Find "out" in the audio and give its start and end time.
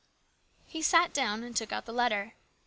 1.71-1.85